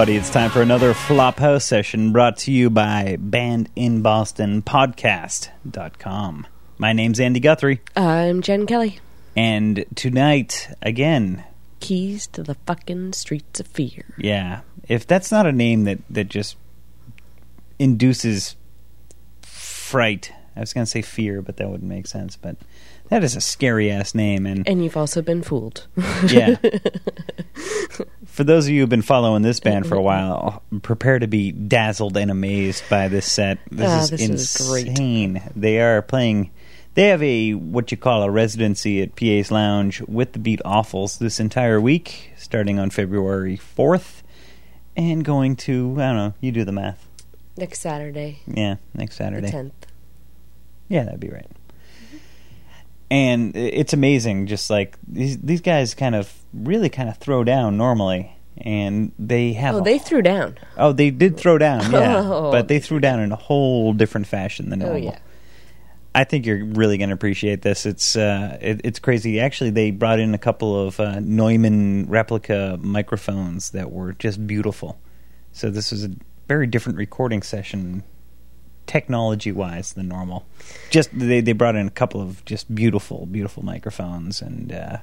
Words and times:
everybody. 0.00 0.16
It's 0.18 0.30
time 0.30 0.48
for 0.48 0.62
another 0.62 0.94
Flophouse 0.94 1.60
session 1.60 2.10
brought 2.10 2.38
to 2.38 2.50
you 2.50 2.70
by 2.70 3.18
Band 3.20 3.68
in 3.76 4.00
Boston 4.00 4.62
Podcast.com. 4.62 6.46
My 6.78 6.94
name's 6.94 7.20
Andy 7.20 7.38
Guthrie, 7.38 7.82
I'm 7.94 8.40
Jen 8.40 8.64
Kelly. 8.66 8.98
and 9.36 9.84
tonight, 9.94 10.74
again, 10.80 11.44
Keys 11.80 12.26
to 12.28 12.42
the 12.42 12.54
fucking 12.66 13.12
streets 13.12 13.60
of 13.60 13.66
fear. 13.66 14.06
yeah, 14.16 14.60
if 14.88 15.06
that's 15.06 15.30
not 15.30 15.44
a 15.44 15.52
name 15.52 15.84
that, 15.84 15.98
that 16.08 16.30
just 16.30 16.56
induces 17.78 18.56
fright, 19.42 20.32
I 20.56 20.60
was 20.60 20.72
going 20.72 20.86
to 20.86 20.90
say 20.90 21.02
fear, 21.02 21.42
but 21.42 21.58
that 21.58 21.68
wouldn't 21.68 21.90
make 21.90 22.06
sense, 22.06 22.36
but 22.36 22.56
that 23.10 23.22
is 23.22 23.36
a 23.36 23.40
scary 23.42 23.90
ass 23.90 24.14
name, 24.14 24.46
and 24.46 24.66
And 24.66 24.82
you've 24.82 24.96
also 24.96 25.20
been 25.20 25.42
fooled. 25.42 25.88
yeah. 26.26 26.56
For 28.40 28.44
those 28.44 28.64
of 28.64 28.72
you 28.72 28.80
who've 28.80 28.88
been 28.88 29.02
following 29.02 29.42
this 29.42 29.60
band 29.60 29.86
for 29.86 29.96
a 29.96 30.00
while, 30.00 30.62
prepare 30.80 31.18
to 31.18 31.26
be 31.26 31.52
dazzled 31.52 32.16
and 32.16 32.30
amazed 32.30 32.82
by 32.88 33.08
this 33.08 33.30
set. 33.30 33.58
This 33.70 33.86
Ah, 33.86 34.00
is 34.04 34.08
this 34.08 34.20
is 34.22 34.30
insane. 34.30 35.42
They 35.54 35.78
are 35.78 36.00
playing. 36.00 36.50
They 36.94 37.08
have 37.08 37.22
a 37.22 37.52
what 37.52 37.90
you 37.90 37.98
call 37.98 38.22
a 38.22 38.30
residency 38.30 39.02
at 39.02 39.14
PA's 39.14 39.50
Lounge 39.50 40.00
with 40.08 40.32
the 40.32 40.38
Beat 40.38 40.62
Offals 40.64 41.18
this 41.18 41.38
entire 41.38 41.78
week, 41.82 42.30
starting 42.38 42.78
on 42.78 42.88
February 42.88 43.56
fourth, 43.58 44.22
and 44.96 45.22
going 45.22 45.54
to 45.56 45.96
I 45.98 46.06
don't 46.06 46.16
know. 46.16 46.34
You 46.40 46.50
do 46.50 46.64
the 46.64 46.72
math. 46.72 47.06
Next 47.58 47.80
Saturday, 47.82 48.38
Yeah, 48.46 48.76
next 48.94 49.18
the 49.18 49.24
Saturday. 49.24 49.50
10th. 49.50 49.72
Yeah, 50.88 51.04
that'd 51.04 51.20
be 51.20 51.28
right. 51.28 51.46
And 53.10 53.54
it's 53.54 53.92
amazing, 53.92 54.46
just 54.46 54.70
like 54.70 54.96
these 55.06 55.36
these 55.36 55.60
guys 55.60 55.92
kind 55.94 56.14
of 56.14 56.32
really 56.52 56.88
kind 56.88 57.08
of 57.08 57.16
throw 57.18 57.44
down 57.44 57.76
normally, 57.76 58.36
and 58.58 59.12
they 59.18 59.52
have. 59.54 59.76
Oh, 59.76 59.80
they 59.80 59.98
threw 59.98 60.22
down. 60.22 60.58
oh 60.76 60.92
they 60.92 61.10
did 61.10 61.36
throw 61.36 61.58
down, 61.58 61.90
yeah, 61.92 62.20
Oh. 62.24 62.50
but 62.50 62.68
they 62.68 62.78
threw 62.80 63.00
down 63.00 63.20
in 63.20 63.32
a 63.32 63.36
whole 63.36 63.92
different 63.92 64.26
fashion 64.26 64.70
than 64.70 64.80
normal. 64.80 64.96
Oh, 64.96 65.00
yeah. 65.00 65.18
I 66.12 66.24
think 66.24 66.44
you're 66.44 66.64
really 66.64 66.98
going 66.98 67.10
to 67.10 67.14
appreciate 67.14 67.62
this. 67.62 67.86
It's 67.86 68.16
uh, 68.16 68.58
it, 68.60 68.80
it's 68.82 68.98
crazy. 68.98 69.38
Actually, 69.38 69.70
they 69.70 69.92
brought 69.92 70.18
in 70.18 70.34
a 70.34 70.38
couple 70.38 70.86
of 70.88 70.98
uh, 70.98 71.20
Neumann 71.20 72.06
replica 72.08 72.76
microphones 72.82 73.70
that 73.70 73.92
were 73.92 74.14
just 74.14 74.44
beautiful. 74.44 74.98
So 75.52 75.70
this 75.70 75.92
was 75.92 76.04
a 76.04 76.10
very 76.48 76.66
different 76.66 76.98
recording 76.98 77.42
session, 77.42 78.02
technology 78.86 79.52
wise, 79.52 79.92
than 79.92 80.08
normal. 80.08 80.46
Just 80.90 81.10
they 81.16 81.40
they 81.40 81.52
brought 81.52 81.76
in 81.76 81.86
a 81.86 81.90
couple 81.90 82.20
of 82.20 82.44
just 82.44 82.74
beautiful, 82.74 83.26
beautiful 83.26 83.64
microphones 83.64 84.42
and 84.42 84.72
uh, 84.72 84.96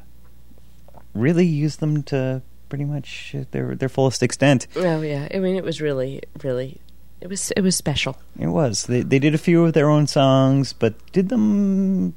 really 1.20 1.46
used 1.46 1.80
them 1.80 2.04
to 2.04 2.42
pretty 2.70 2.86
much 2.86 3.36
their 3.52 3.76
their 3.76 3.90
fullest 3.90 4.24
extent. 4.24 4.68
Oh, 4.76 5.02
yeah. 5.02 5.28
I 5.34 5.40
mean, 5.40 5.56
it 5.56 5.64
was 5.64 5.82
really, 5.82 6.22
really, 6.44 6.80
it 7.22 7.28
was, 7.28 7.52
it 7.52 7.62
was 7.62 7.76
special. 7.76 8.18
It 8.40 8.48
was. 8.48 8.86
They 8.86 9.02
they 9.02 9.20
did 9.20 9.36
a 9.36 9.40
few 9.40 9.66
of 9.66 9.74
their 9.74 9.90
own 9.90 10.08
songs, 10.08 10.74
but 10.74 10.96
did 11.12 11.30
them 11.30 12.14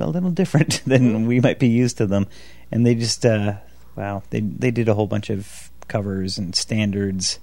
a 0.00 0.06
little 0.06 0.30
different 0.30 0.82
than 0.86 1.26
we 1.26 1.40
might 1.40 1.58
be 1.58 1.68
used 1.68 1.98
to 1.98 2.06
them. 2.06 2.26
And 2.70 2.86
they 2.86 2.94
just 2.94 3.24
uh 3.24 3.54
wow, 3.96 4.22
they 4.30 4.40
they 4.40 4.70
did 4.70 4.88
a 4.88 4.94
whole 4.94 5.06
bunch 5.06 5.30
of 5.30 5.70
covers 5.88 6.38
and 6.38 6.54
standards, 6.54 7.38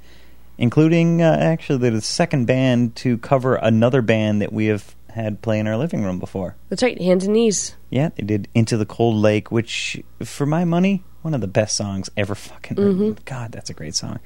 including 0.57 1.21
uh, 1.21 1.37
actually 1.39 1.89
the 1.89 2.01
second 2.01 2.45
band 2.45 2.95
to 2.97 3.17
cover 3.19 3.55
another 3.55 4.01
band 4.01 4.41
that 4.41 4.51
we 4.51 4.67
have 4.67 4.95
had 5.11 5.41
play 5.41 5.59
in 5.59 5.67
our 5.67 5.77
living 5.77 6.03
room 6.03 6.19
before. 6.19 6.55
That's 6.69 6.83
right, 6.83 6.99
hands 7.01 7.25
and 7.25 7.33
knees. 7.33 7.75
Yeah, 7.89 8.09
they 8.15 8.23
did 8.23 8.47
Into 8.53 8.77
the 8.77 8.85
Cold 8.85 9.15
Lake, 9.15 9.51
which 9.51 10.01
for 10.23 10.45
my 10.45 10.65
money, 10.65 11.03
one 11.21 11.33
of 11.33 11.41
the 11.41 11.47
best 11.47 11.75
songs 11.75 12.09
ever 12.15 12.35
fucking 12.35 12.77
written. 12.77 13.15
Mm-hmm. 13.15 13.23
God, 13.25 13.51
that's 13.51 13.69
a 13.69 13.73
great 13.73 13.95
song. 13.95 14.19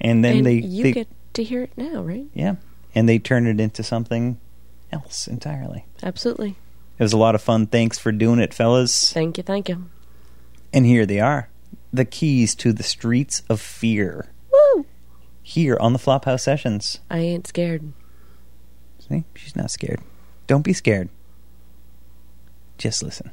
And 0.00 0.24
then 0.24 0.38
and 0.38 0.46
they 0.46 0.54
you 0.54 0.82
they, 0.82 0.92
get 0.92 1.08
to 1.34 1.42
hear 1.42 1.62
it 1.62 1.72
now, 1.76 2.02
right? 2.02 2.26
yeah, 2.34 2.56
and 2.94 3.08
they 3.08 3.18
turned 3.18 3.48
it 3.48 3.60
into 3.60 3.82
something 3.82 4.40
else 4.92 5.26
entirely. 5.26 5.86
Absolutely. 6.02 6.56
It 6.98 7.02
was 7.02 7.12
a 7.12 7.18
lot 7.18 7.34
of 7.34 7.42
fun. 7.42 7.66
Thanks 7.66 7.98
for 7.98 8.12
doing 8.12 8.38
it, 8.38 8.54
fellas. 8.54 9.12
Thank 9.12 9.36
you, 9.36 9.42
thank 9.42 9.68
you. 9.68 9.86
And 10.72 10.86
here 10.86 11.06
they 11.06 11.20
are 11.20 11.48
the 11.94 12.04
keys 12.04 12.56
to 12.56 12.72
the 12.72 12.82
streets 12.82 13.42
of 13.48 13.60
fear. 13.60 14.26
Woo! 14.52 14.84
Here 15.42 15.76
on 15.80 15.92
the 15.92 15.98
Flophouse 15.98 16.40
Sessions. 16.40 16.98
I 17.08 17.18
ain't 17.18 17.46
scared. 17.46 17.92
See, 19.08 19.24
she's 19.34 19.56
not 19.56 19.70
scared. 19.70 20.00
Don't 20.46 20.64
be 20.64 20.72
scared. 20.72 21.08
Just 22.78 23.02
listen. 23.02 23.30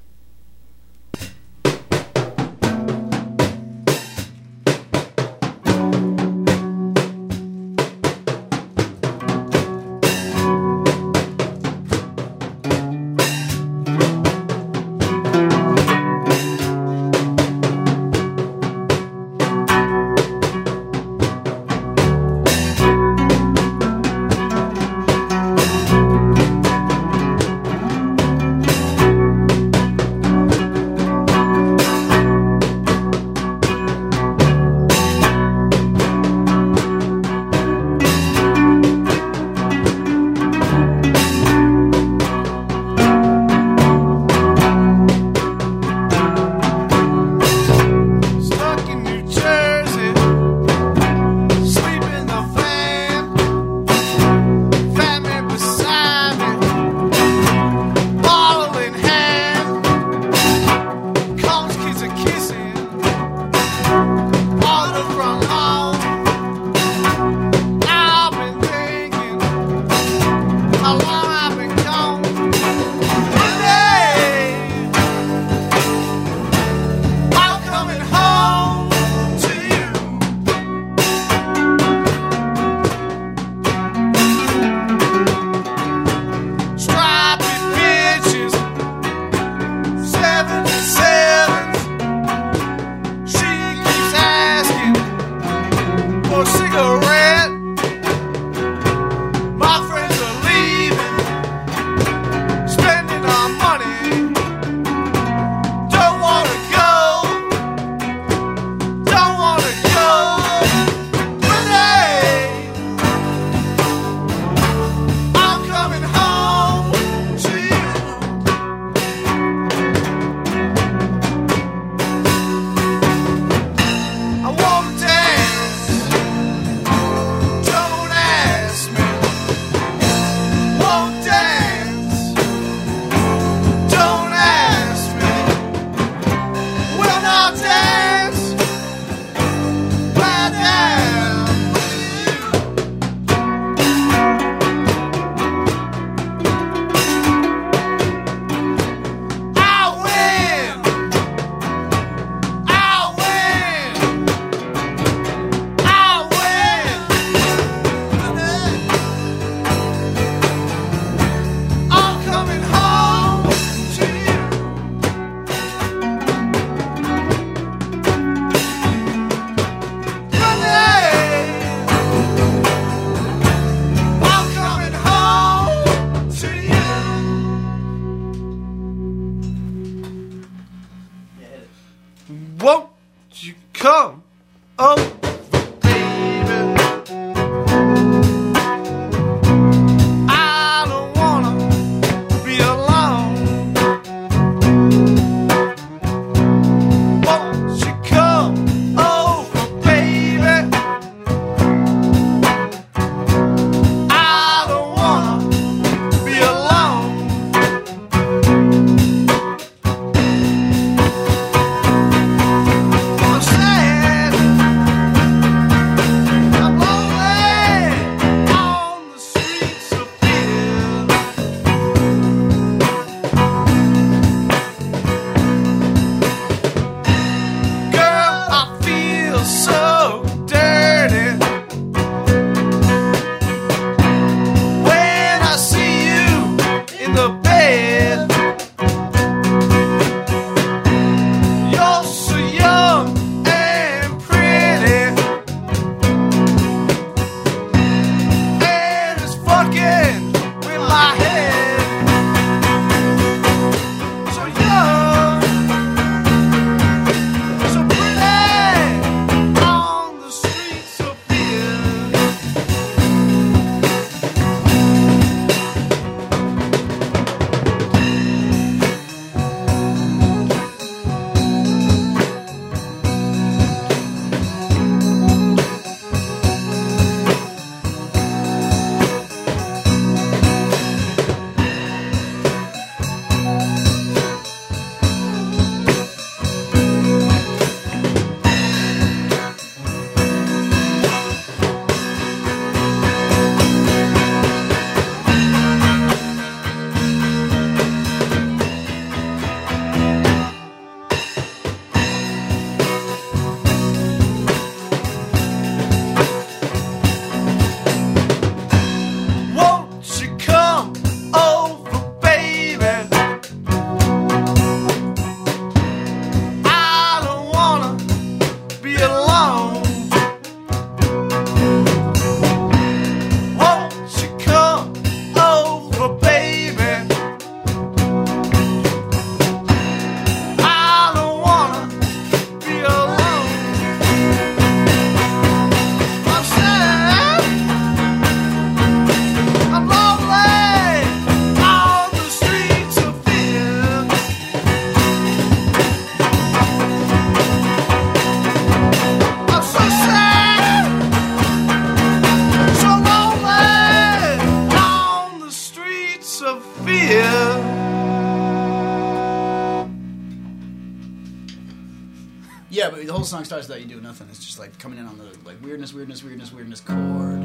Like 364.61 364.77
coming 364.77 364.99
in 364.99 365.07
on 365.07 365.17
the 365.17 365.25
like 365.43 365.59
weirdness, 365.63 365.91
weirdness, 365.91 366.23
weirdness, 366.23 366.53
weirdness 366.53 366.81
chord. 366.81 367.41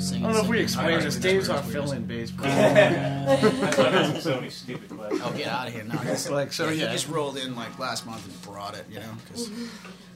Singing, 0.00 0.24
I 0.24 0.32
don't 0.32 0.32
know 0.32 0.40
if 0.40 0.48
we 0.48 0.56
singing, 0.56 0.62
explained 0.62 1.02
this. 1.02 1.16
Dave's 1.16 1.50
our 1.50 1.56
weirdness, 1.56 1.72
fill-in 1.74 2.06
bass 2.06 2.30
player. 2.36 4.18
so 4.22 4.36
many 4.36 4.48
stupid 4.48 4.88
questions. 4.88 5.20
Oh, 5.22 5.32
get 5.36 5.48
out 5.48 5.68
of 5.68 5.74
here 5.74 5.84
now! 5.84 5.98
He's 5.98 6.30
Like, 6.30 6.54
so, 6.54 6.70
yeah, 6.70 6.86
he 6.86 6.92
just 6.92 7.08
rolled 7.08 7.36
in 7.36 7.54
like 7.54 7.78
last 7.78 8.06
month 8.06 8.26
and 8.26 8.42
brought 8.42 8.74
it, 8.74 8.86
you 8.88 9.00
know, 9.00 9.12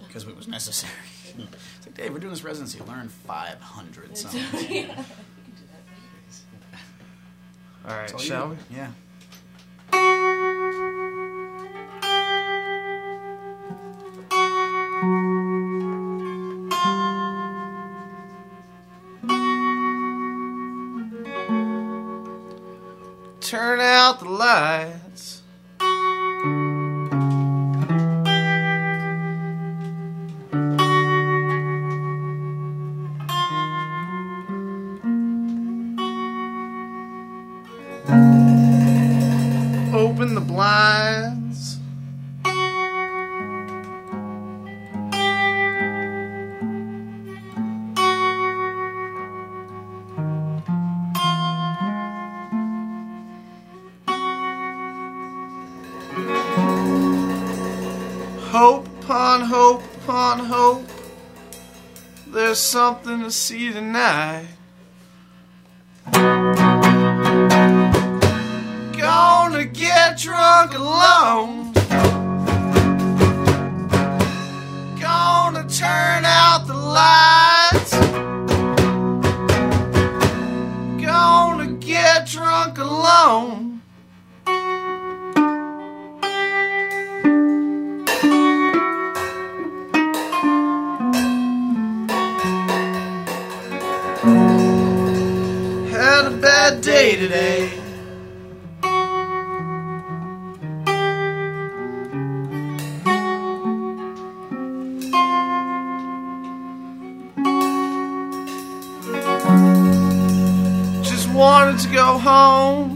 because 0.06 0.26
it 0.26 0.34
was 0.36 0.48
necessary. 0.48 0.92
It's 1.36 1.86
like, 1.86 1.96
Dave, 1.96 2.12
we're 2.12 2.20
doing 2.20 2.32
this 2.32 2.44
residency. 2.44 2.78
Learn 2.86 3.08
five 3.08 3.60
hundred 3.60 4.16
songs. 4.16 4.36
All 7.84 7.96
right, 7.96 8.12
all 8.12 8.18
shall 8.20 8.48
you. 8.50 8.58
we? 8.70 8.76
Yeah. 8.76 10.33
Turn 23.54 23.78
out 23.78 24.18
the 24.18 24.28
lights. 24.28 24.93
Something 62.74 63.20
to 63.20 63.30
see 63.30 63.72
tonight. 63.72 64.53
Day 96.84 97.16
today. 97.16 97.70
Just 111.02 111.30
wanted 111.30 111.78
to 111.78 111.88
go 111.90 112.18
home. 112.18 112.93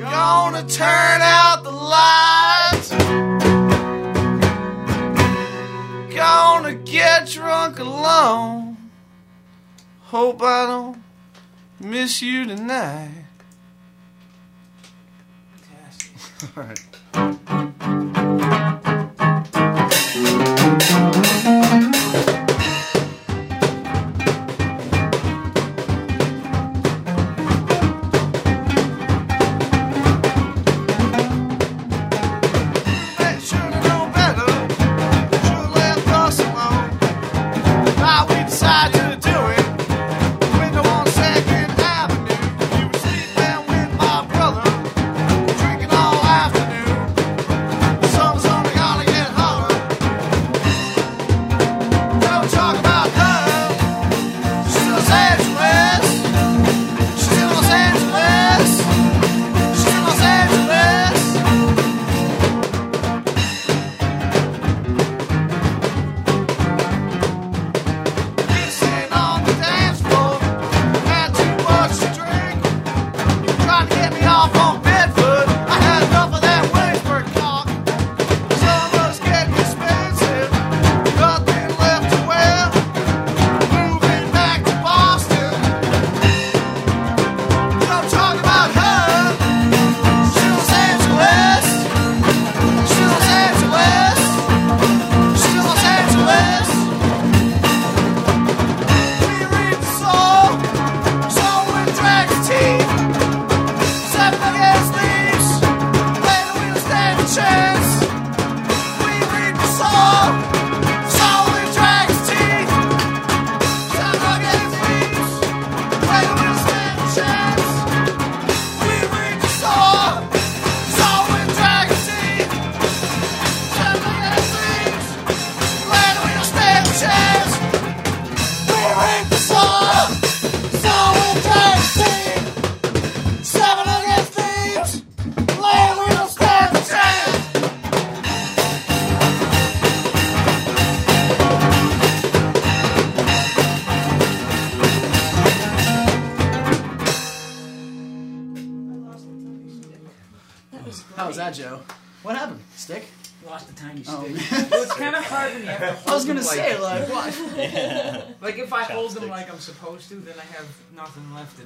Gonna 0.00 0.66
turn 0.66 1.20
out 1.22 1.62
the 1.62 1.70
lights. 1.70 2.90
Gonna 6.12 6.74
get 6.74 7.28
drunk 7.28 7.78
alone. 7.78 8.76
Hope 10.00 10.42
I 10.42 10.66
don't 10.66 11.00
miss 11.78 12.20
you 12.20 12.46
tonight. 12.46 13.26
All 16.56 16.64
right. 16.64 16.80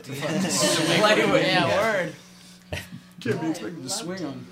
The 0.02 0.12
end 0.12 0.42
to 0.42 0.48
play 0.50 1.14
Play 1.14 1.26
with. 1.30 1.46
Yeah, 1.46 1.76
word. 1.76 2.14
Can't 3.20 3.40
be 3.40 3.50
expected 3.50 3.82
to 3.82 3.88
swing 3.88 4.24
on 4.24 4.46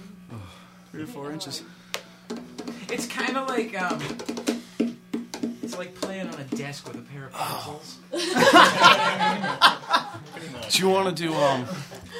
three 0.90 1.02
or 1.02 1.06
four 1.06 1.30
inches. 1.32 1.62
It's 2.88 3.06
kind 3.06 3.36
of 3.36 3.48
like 3.48 3.78
um, 3.80 4.00
it's 5.62 5.76
like 5.76 5.94
playing 5.94 6.28
on 6.28 6.38
a 6.40 6.44
desk 6.44 6.86
with 6.86 6.96
a 6.96 7.02
pair 7.02 7.26
of 7.26 7.32
pencils. 7.32 7.98
Do 10.70 10.78
you 10.82 10.88
want 10.88 11.14
to 11.14 11.22
do 11.22 11.34
um? 11.34 11.66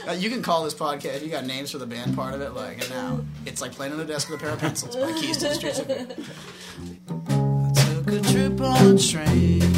Uh, 0.06 0.12
you 0.12 0.28
can 0.30 0.42
call 0.42 0.64
this 0.64 0.74
podcast. 0.74 1.22
You 1.22 1.28
got 1.30 1.46
names 1.46 1.70
for 1.70 1.78
the 1.78 1.86
band 1.86 2.14
part 2.16 2.34
of 2.34 2.40
it, 2.40 2.54
like 2.54 2.80
and 2.80 2.90
now 2.90 3.20
it's 3.46 3.60
like 3.60 3.72
playing 3.72 3.92
on 3.92 4.00
a 4.00 4.04
desk 4.04 4.28
with 4.28 4.40
a 4.40 4.42
pair 4.42 4.52
of 4.52 4.58
pencils 4.58 4.96
by 4.96 5.12
Keys 5.12 5.36
to 5.38 5.48
the 5.48 5.54
Streets 5.54 5.78
of 5.78 5.88
I 5.90 6.04
took 7.74 8.08
a 8.08 8.20
trip 8.32 8.60
on 8.60 8.96
a 8.96 8.98
train 8.98 9.71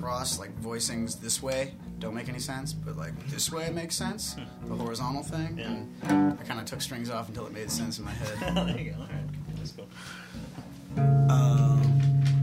across, 0.00 0.38
like 0.38 0.58
voicings 0.62 1.20
this 1.20 1.42
way 1.42 1.72
don't 1.98 2.14
make 2.14 2.30
any 2.30 2.38
sense, 2.38 2.72
but 2.72 2.96
like 2.96 3.12
this 3.28 3.52
way 3.52 3.66
it 3.66 3.74
makes 3.74 3.94
sense. 3.94 4.34
The 4.66 4.74
horizontal 4.74 5.22
thing, 5.22 5.60
and 5.60 6.38
I 6.40 6.42
kind 6.44 6.58
of 6.58 6.64
took 6.64 6.80
strings 6.80 7.10
off 7.10 7.28
until 7.28 7.46
it 7.46 7.52
made 7.52 7.70
sense 7.70 7.98
in 7.98 8.06
my 8.06 8.10
head. 8.10 8.54
there 8.66 8.78
you 8.80 8.90
go. 8.92 8.96
All 9.00 9.06
right, 9.06 9.56
that's 9.58 9.72
cool. 9.72 9.86
Um, 10.96 11.82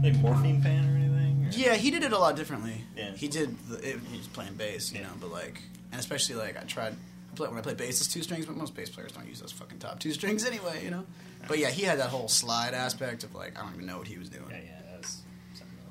Like 0.02 0.14
morphine 0.16 0.62
fan 0.62 0.84
or 0.88 0.96
anything? 0.96 1.46
Or? 1.46 1.48
Yeah, 1.50 1.74
he 1.74 1.90
did 1.90 2.04
it 2.04 2.12
a 2.12 2.18
lot 2.18 2.36
differently. 2.36 2.84
Yeah. 2.96 3.10
He 3.16 3.26
did. 3.26 3.56
The, 3.68 3.76
it, 3.78 3.98
he 4.12 4.18
was 4.18 4.28
playing 4.28 4.54
bass, 4.54 4.92
you 4.92 5.00
Yeah. 5.00 5.06
know, 5.08 5.12
but 5.20 5.32
like, 5.32 5.60
and 5.90 5.98
especially 5.98 6.36
like 6.36 6.56
I 6.56 6.62
tried. 6.64 6.94
I 7.32 7.34
play, 7.34 7.48
when 7.48 7.58
I 7.58 7.60
play 7.62 7.74
bass, 7.74 8.00
it's 8.00 8.06
two 8.12 8.22
strings, 8.22 8.46
but 8.46 8.56
most 8.56 8.76
bass 8.76 8.90
players 8.90 9.10
don't 9.12 9.26
use 9.26 9.40
those 9.40 9.52
fucking 9.52 9.80
top 9.80 9.98
two 9.98 10.12
strings 10.12 10.44
anyway, 10.52 10.84
you 10.84 10.90
know. 10.90 11.04
But 11.48 11.58
yeah, 11.58 11.70
he 11.70 11.82
had 11.82 11.98
that 11.98 12.10
whole 12.10 12.28
slide 12.28 12.74
aspect 12.74 13.24
of 13.24 13.34
like 13.34 13.58
I 13.58 13.62
don't 13.64 13.74
even 13.74 13.86
know 13.86 13.98
what 13.98 14.06
he 14.06 14.18
was 14.18 14.28
doing. 14.30 14.44
Yeah, 14.50 14.56
yeah, 14.64 14.87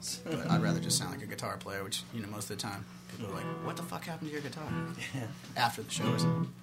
else. 0.07 0.21
But 0.25 0.49
I'd 0.51 0.61
rather 0.61 0.79
just 0.79 0.97
sound 0.97 1.11
like 1.11 1.21
a 1.23 1.25
guitar 1.27 1.57
player, 1.57 1.83
which 1.83 2.03
you 2.13 2.21
know 2.21 2.27
most 2.29 2.49
of 2.49 2.57
the 2.57 2.61
time 2.61 2.85
people 3.11 3.31
are 3.31 3.35
like, 3.35 3.45
"What 3.65 3.77
the 3.77 3.83
fuck 3.83 4.05
happened 4.05 4.29
to 4.29 4.33
your 4.33 4.41
guitar?" 4.41 4.65
Yeah. 5.15 5.27
After 5.55 5.83
the 5.83 5.91
show 5.91 6.11
or 6.11 6.19
something. 6.19 6.53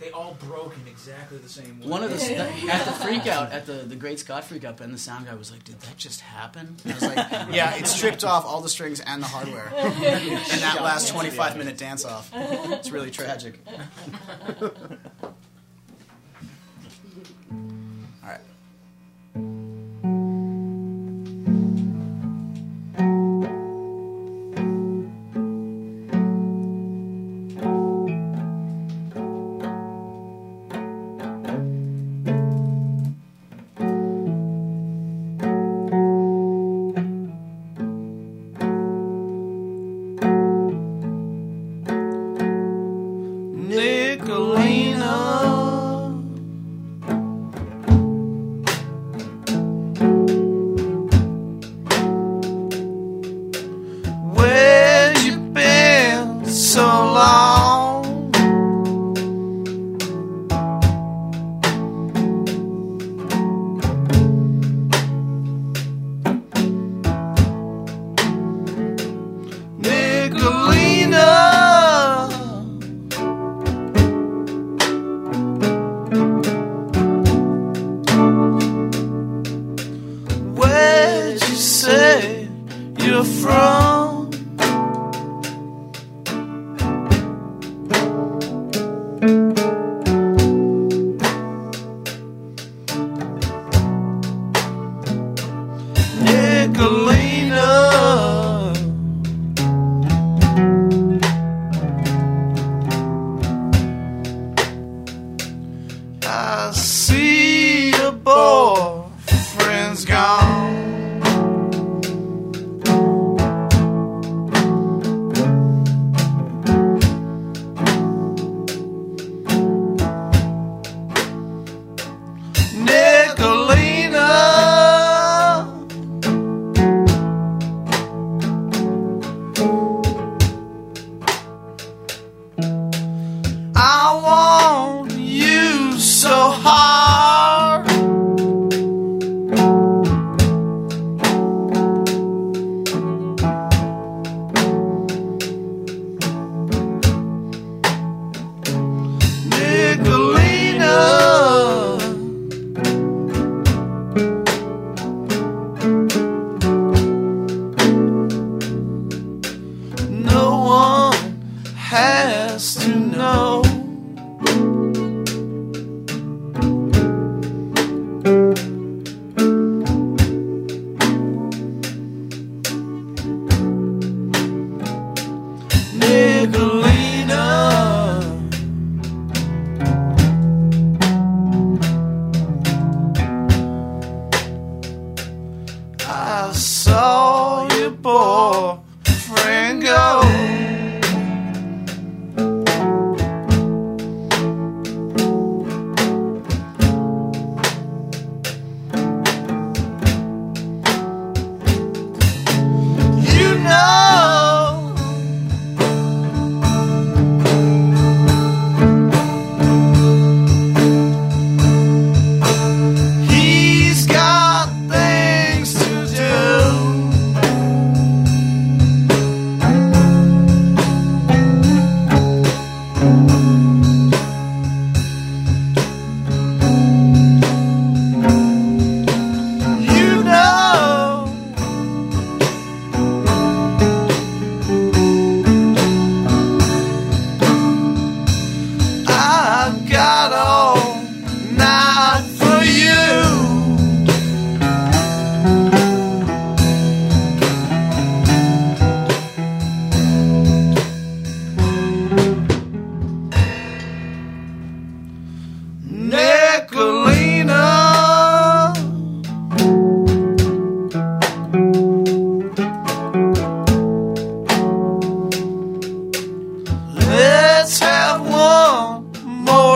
They 0.00 0.10
all 0.12 0.34
broke 0.48 0.74
in 0.80 0.88
exactly 0.88 1.36
the 1.36 1.48
same 1.50 1.78
way. 1.78 1.86
One 1.86 2.02
of 2.02 2.10
the 2.10 2.36
at 2.36 2.86
the 2.86 2.92
freak 2.92 3.26
out 3.26 3.52
at 3.52 3.66
the 3.66 3.74
the 3.74 3.96
Great 3.96 4.18
Scott 4.18 4.44
freak 4.44 4.64
out, 4.64 4.80
and 4.80 4.94
the 4.94 4.98
sound 4.98 5.26
guy 5.26 5.34
was 5.34 5.50
like, 5.52 5.62
"Did 5.64 5.78
that 5.80 5.98
just 5.98 6.22
happen?" 6.22 6.76
And 6.84 6.92
I 6.92 6.94
was 6.94 7.02
like, 7.02 7.16
"Yeah, 7.54 7.76
it 7.76 7.86
stripped 7.86 8.24
off 8.24 8.46
all 8.46 8.62
the 8.62 8.70
strings 8.70 9.00
and 9.00 9.22
the 9.22 9.26
hardware 9.26 9.66
in 9.76 10.60
that 10.60 10.78
last 10.80 11.08
25 11.08 11.58
minute 11.58 11.76
dance 11.76 12.06
off. 12.06 12.30
It's 12.32 12.90
really 12.90 13.10
tragic." 13.10 13.60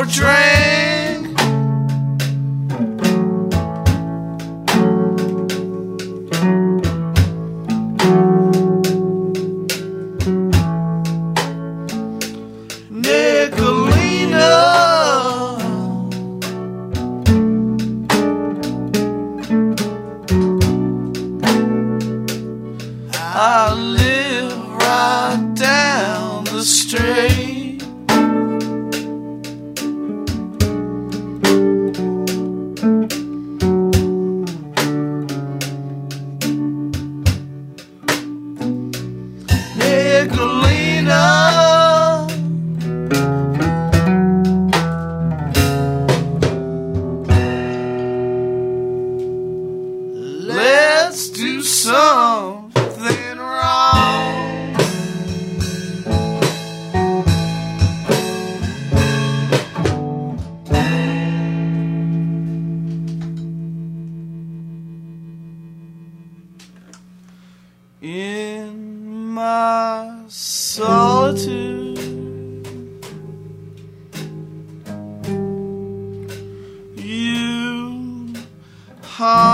More 0.05 0.44
harm 79.15 79.54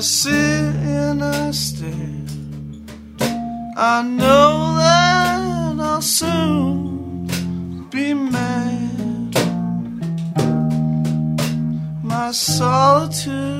I 0.00 0.02
sit 0.02 0.30
and 0.30 1.22
I 1.22 1.50
stare. 1.50 1.92
I 3.76 4.00
know 4.00 4.74
that 4.78 5.78
I'll 5.78 6.00
soon 6.00 7.26
be 7.90 8.14
mad. 8.14 9.34
My 12.02 12.30
solitude. 12.30 13.59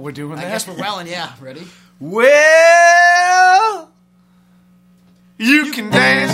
we're 0.00 0.12
doing 0.12 0.38
I 0.38 0.42
that. 0.42 0.50
guess 0.50 0.66
we're 0.68 0.76
welling, 0.78 1.06
yeah. 1.06 1.32
Ready? 1.40 1.66
Well, 2.00 3.90
you, 5.38 5.70
can 5.72 5.90
dance, 5.90 6.32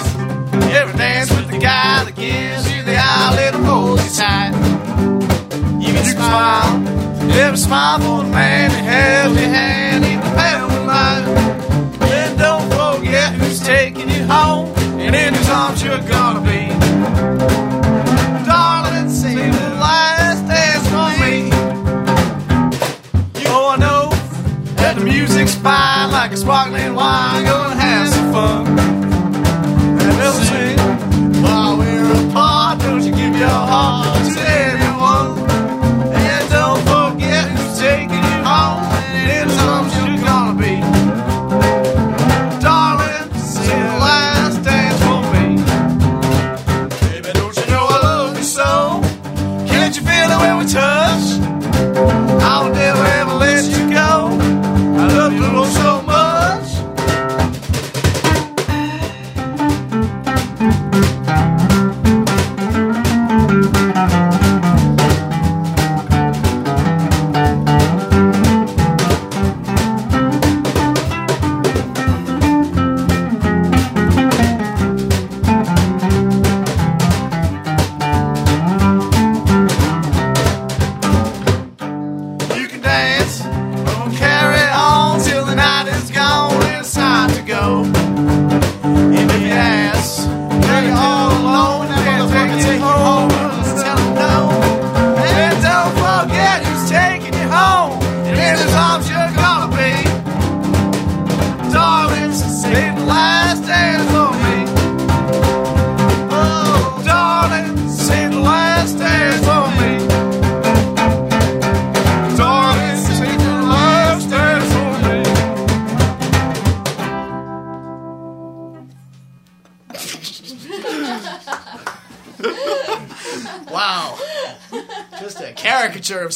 ever 0.72 0.96
dance 0.96 1.30
with 1.30 1.50
the 1.50 1.58
guy 1.58 2.04
that 2.04 2.14
gives 2.14 2.72
you 2.72 2.82
the 2.84 2.96
eye, 2.96 3.50
and 3.52 3.64
holds 3.64 4.04
you 4.04 4.10
tight. 4.22 4.52
You 5.80 5.92
can 5.92 6.04
smile, 6.04 6.86
ever 7.38 7.56
smile 7.56 7.98
for 7.98 8.24
the 8.24 8.30
man 8.30 8.70
that 8.70 8.84
held 8.84 9.36
your 9.36 9.48
hand 9.48 10.04
in 10.04 10.18
the 10.20 10.26
battle 10.36 10.70
of. 10.90 11.26
And 12.10 12.38
don't 12.38 12.70
forget 12.70 13.34
who's 13.34 13.60
taking 13.60 14.08
you 14.08 14.24
home, 14.24 14.68
and 15.00 15.14
in 15.14 15.34
whose 15.34 15.48
arms 15.48 15.82
you're 15.82 15.98
gonna 16.02 16.40
be. 16.40 16.95
fine 25.66 26.12
like 26.12 26.32
a 26.32 26.36
sparkling 26.36 26.94
wine. 26.94 27.65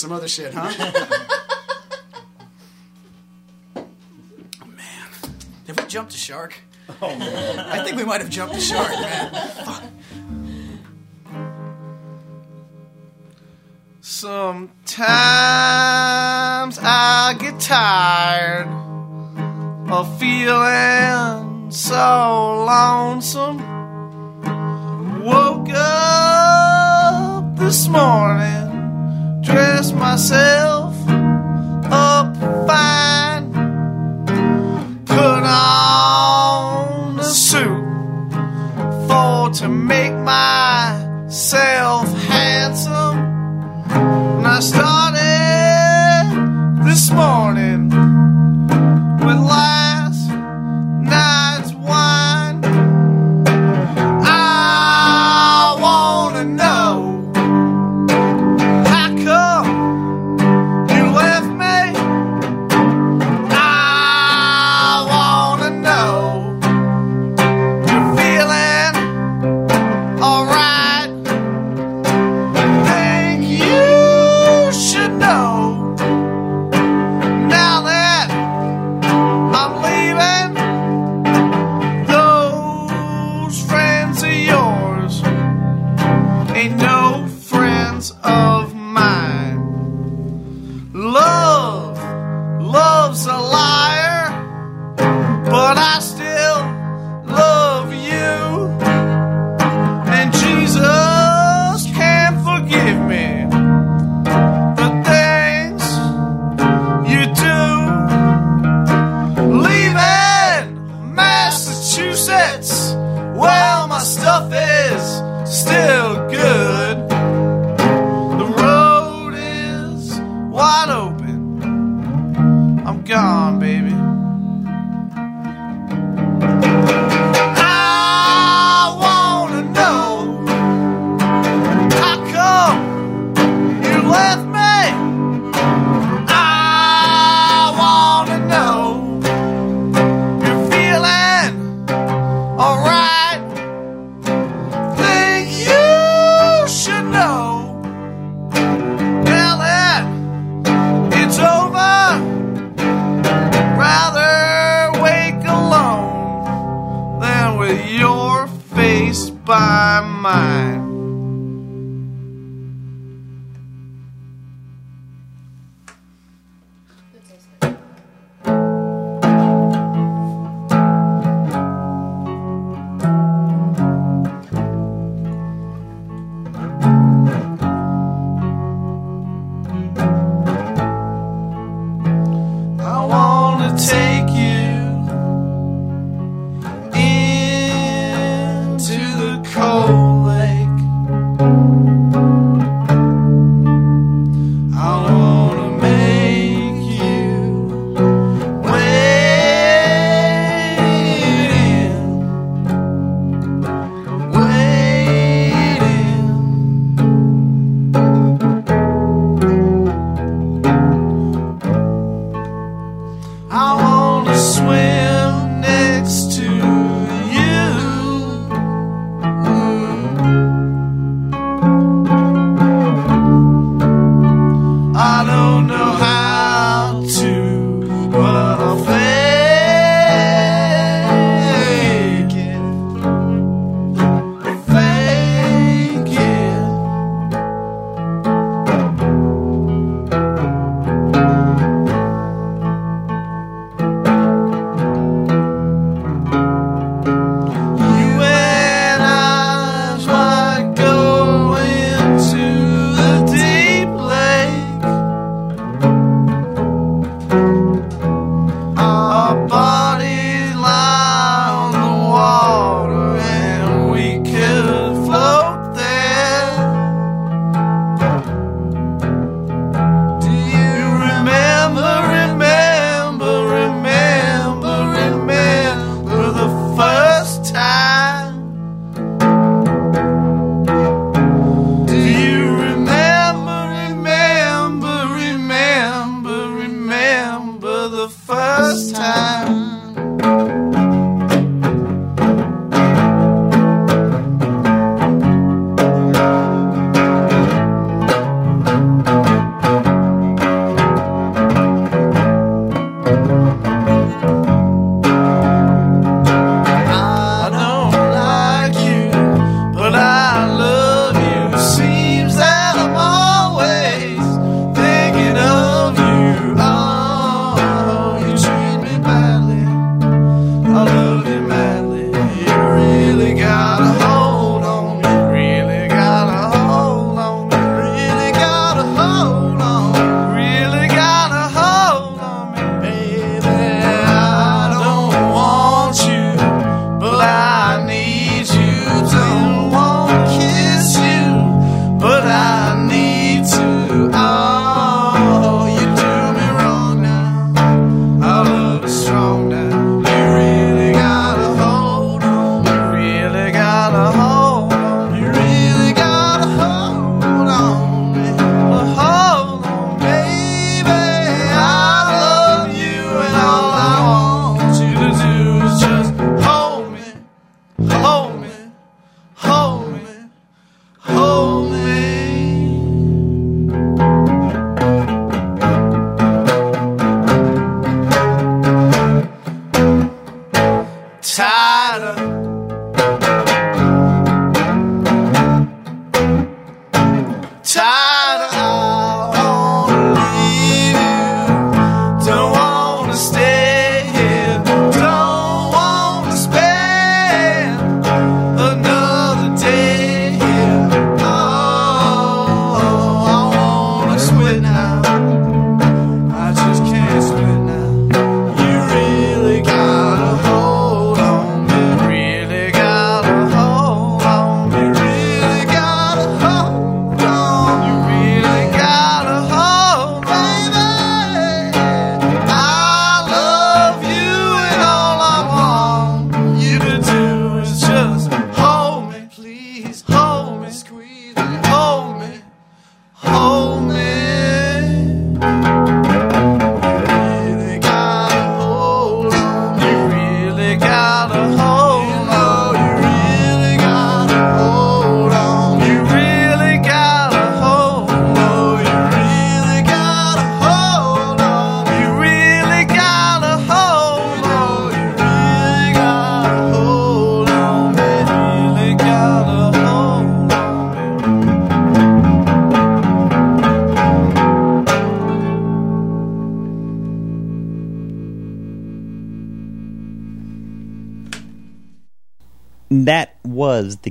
some 0.00 0.12
other 0.12 0.28
shit, 0.28 0.54
huh? 0.54 0.64
man, 4.66 5.08
have 5.66 5.76
we 5.76 5.84
jumped 5.88 6.14
a 6.14 6.16
shark? 6.16 6.54
Oh 7.02 7.14
man, 7.18 7.58
I 7.58 7.84
think 7.84 7.98
we 7.98 8.04
might 8.04 8.22
have 8.22 8.30
jumped 8.30 8.56
a 8.56 8.60
shark, 8.60 8.88
man. 8.88 9.30
Fuck. 9.62 9.82
Sometimes 14.00 14.78
I 16.82 17.36
get 17.38 17.60
tired 17.60 18.68
of 19.90 20.18
feeling 20.18 21.70
so 21.70 22.64
lonesome. 22.66 23.58
Woke 25.22 25.68
up 25.68 27.54
this 27.58 27.86
morning 27.86 28.59
myself. 30.10 30.69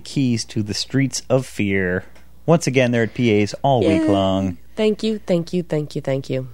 Keys 0.10 0.44
to 0.46 0.64
the 0.64 0.74
streets 0.74 1.22
of 1.30 1.46
fear. 1.46 2.04
Once 2.46 2.66
again, 2.68 2.92
they're 2.92 3.04
at 3.04 3.14
PAs 3.14 3.54
all 3.62 3.82
week 3.88 4.08
long. 4.08 4.58
Thank 4.76 5.04
you, 5.04 5.20
thank 5.20 5.54
you, 5.54 5.62
thank 5.64 5.96
you, 5.96 6.02
thank 6.02 6.30
you. 6.30 6.48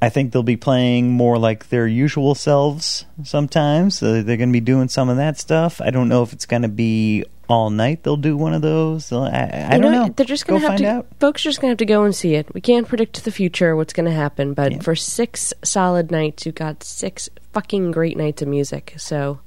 I 0.00 0.10
think 0.10 0.32
they'll 0.32 0.42
be 0.44 0.56
playing 0.56 1.10
more 1.10 1.38
like 1.38 1.70
their 1.70 1.86
usual 1.86 2.34
selves 2.34 3.04
sometimes. 3.24 3.98
So 3.98 4.22
they're 4.22 4.36
going 4.36 4.50
to 4.50 4.52
be 4.52 4.60
doing 4.60 4.88
some 4.88 5.08
of 5.08 5.16
that 5.16 5.38
stuff. 5.38 5.80
I 5.80 5.90
don't 5.90 6.08
know 6.08 6.22
if 6.22 6.32
it's 6.32 6.46
going 6.46 6.62
to 6.62 6.68
be 6.68 7.24
all 7.48 7.70
night. 7.70 8.02
They'll 8.04 8.16
do 8.16 8.36
one 8.36 8.52
of 8.52 8.62
those. 8.62 9.10
I, 9.10 9.68
I 9.72 9.78
don't 9.78 9.90
know. 9.90 10.08
They're 10.14 10.26
just 10.26 10.46
going 10.46 10.60
to 10.60 10.68
have 10.68 10.78
to. 10.78 10.86
out. 10.86 11.06
Folks 11.18 11.42
are 11.44 11.48
just 11.48 11.60
going 11.60 11.70
to 11.70 11.72
have 11.72 11.78
to 11.78 11.86
go 11.86 12.04
and 12.04 12.14
see 12.14 12.34
it. 12.34 12.52
We 12.54 12.60
can't 12.60 12.86
predict 12.86 13.24
the 13.24 13.32
future, 13.32 13.74
what's 13.74 13.92
going 13.94 14.06
to 14.06 14.12
happen, 14.12 14.54
but 14.54 14.70
Yeah. 14.72 14.80
for 14.80 14.94
six 14.94 15.52
solid 15.64 16.10
nights, 16.12 16.44
you 16.46 16.52
got 16.52 16.84
six 16.84 17.28
fucking 17.52 17.90
great 17.90 18.16
nights 18.16 18.42
of 18.42 18.48
music. 18.48 18.94
So 18.98 19.40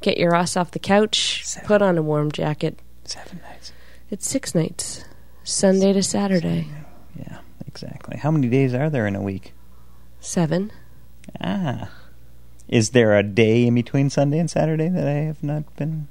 get 0.00 0.16
your 0.18 0.34
ass 0.34 0.56
off 0.56 0.70
the 0.72 0.78
couch, 0.80 1.42
Seven. 1.44 1.66
put 1.68 1.82
on 1.82 1.98
a 1.98 2.02
warm 2.02 2.32
jacket. 2.32 2.78
Seven 3.04 3.40
nights. 3.48 3.72
It's 4.10 4.26
six 4.26 4.54
nights, 4.54 5.04
Sunday 5.42 5.92
to 5.92 6.02
Saturday. 6.02 6.68
Yeah, 7.18 7.38
exactly. 7.66 8.16
How 8.16 8.30
many 8.30 8.48
days 8.48 8.74
are 8.74 8.90
there 8.90 9.06
in 9.06 9.16
a 9.16 9.22
week? 9.22 9.52
Seven. 10.20 10.72
Ah. 11.40 11.90
Is 12.68 12.90
there 12.90 13.16
a 13.16 13.22
day 13.22 13.66
in 13.66 13.74
between 13.74 14.08
Sunday 14.10 14.38
and 14.38 14.50
Saturday 14.50 14.88
that 14.88 15.06
I 15.06 15.20
have 15.28 15.42
not 15.42 15.76
been? 15.76 16.08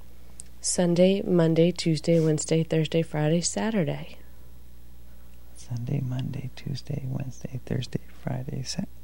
Sunday, 0.61 1.21
Monday, 1.23 1.71
Tuesday, 1.71 2.19
Wednesday, 2.19 2.63
Thursday, 2.63 3.01
Friday, 3.01 3.41
Saturday. 3.41 4.17
Sunday, 5.55 5.99
Monday, 6.01 6.51
Tuesday, 6.55 7.03
Wednesday, 7.07 7.59
Thursday, 7.65 8.01
Friday, 8.21 8.61
Saturday. 8.63 9.02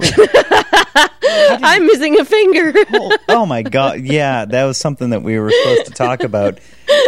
I'm 0.00 1.86
missing 1.86 2.18
a 2.18 2.24
finger. 2.24 2.72
Oh, 2.92 3.16
oh 3.28 3.46
my 3.46 3.62
god! 3.62 4.00
Yeah, 4.00 4.44
that 4.44 4.64
was 4.64 4.78
something 4.78 5.10
that 5.10 5.22
we 5.22 5.38
were 5.38 5.50
supposed 5.50 5.86
to 5.86 5.92
talk 5.92 6.22
about. 6.22 6.58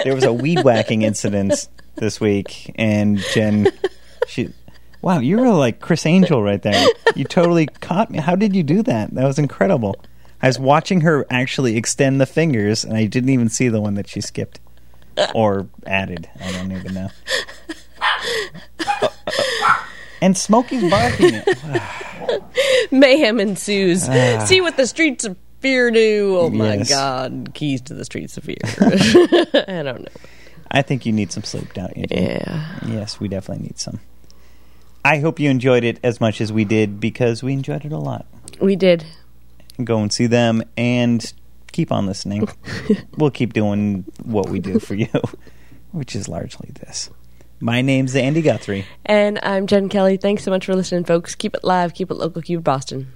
There 0.04 0.14
was 0.14 0.24
a 0.24 0.32
weed 0.32 0.62
whacking 0.64 1.02
incident 1.02 1.68
this 1.96 2.20
week, 2.20 2.72
and 2.76 3.18
Jen, 3.32 3.68
she, 4.26 4.52
wow, 5.02 5.18
you 5.18 5.38
were 5.38 5.50
like 5.50 5.80
Criss 5.80 6.06
Angel 6.06 6.42
right 6.42 6.62
there. 6.62 6.88
You 7.14 7.24
totally 7.24 7.66
caught 7.66 8.10
me. 8.10 8.18
How 8.18 8.34
did 8.34 8.54
you 8.54 8.62
do 8.62 8.82
that? 8.82 9.14
That 9.14 9.24
was 9.24 9.38
incredible. 9.38 9.96
I 10.42 10.48
was 10.48 10.58
watching 10.58 11.00
her 11.02 11.26
actually 11.30 11.76
extend 11.76 12.20
the 12.20 12.26
fingers, 12.26 12.84
and 12.84 12.96
I 12.96 13.06
didn't 13.06 13.30
even 13.30 13.48
see 13.48 13.68
the 13.68 13.80
one 13.80 13.94
that 13.94 14.08
she 14.08 14.20
skipped 14.20 14.60
or 15.34 15.68
added. 15.86 16.28
I 16.40 16.52
don't 16.52 16.72
even 16.72 16.94
know. 16.94 17.08
And 20.24 20.36
Smokey's 20.36 20.88
barking. 20.90 21.42
Mayhem 22.90 23.40
ensues. 23.40 24.04
See 24.46 24.60
what 24.60 24.76
the 24.76 24.86
streets 24.86 25.24
of 25.24 25.36
fear 25.60 25.90
do. 25.90 26.36
Oh 26.40 26.50
my 26.50 26.70
Ah. 26.70 26.72
Yes. 26.78 26.88
god. 26.88 27.50
Keys 27.54 27.80
to 27.82 27.94
the 27.94 28.04
streets 28.04 28.36
of 28.36 28.44
fear. 28.44 28.56
I 29.68 29.82
don't 29.82 30.00
know. 30.02 30.08
I 30.70 30.82
think 30.82 31.04
you 31.06 31.12
need 31.12 31.30
some 31.30 31.42
sleep, 31.42 31.72
don't 31.74 31.96
you? 31.96 32.06
Yeah. 32.10 32.78
Yes, 32.86 33.20
we 33.20 33.28
definitely 33.28 33.64
need 33.64 33.78
some. 33.78 34.00
I 35.04 35.18
hope 35.18 35.38
you 35.38 35.50
enjoyed 35.50 35.84
it 35.84 36.00
as 36.02 36.20
much 36.20 36.40
as 36.40 36.52
we 36.52 36.64
did 36.64 36.98
because 37.00 37.42
we 37.42 37.52
enjoyed 37.52 37.84
it 37.84 37.92
a 37.92 37.98
lot. 37.98 38.26
We 38.60 38.76
did. 38.76 39.04
Go 39.82 39.98
and 40.00 40.10
see 40.12 40.26
them 40.26 40.62
and 40.78 41.30
keep 41.72 41.92
on 41.92 42.06
listening. 42.06 42.48
we'll 43.18 43.30
keep 43.30 43.52
doing 43.52 44.04
what 44.22 44.48
we 44.48 44.58
do 44.60 44.78
for 44.78 44.94
you, 44.94 45.08
which 45.92 46.16
is 46.16 46.28
largely 46.28 46.70
this. 46.80 47.10
My 47.64 47.80
name's 47.80 48.14
Andy 48.14 48.42
Guthrie. 48.42 48.84
And 49.06 49.40
I'm 49.42 49.66
Jen 49.66 49.88
Kelly. 49.88 50.18
Thanks 50.18 50.44
so 50.44 50.50
much 50.50 50.66
for 50.66 50.76
listening, 50.76 51.04
folks. 51.04 51.34
Keep 51.34 51.54
it 51.54 51.64
live, 51.64 51.94
keep 51.94 52.10
it 52.10 52.14
local, 52.14 52.42
keep 52.42 52.58
it 52.58 52.62
Boston. 52.62 53.14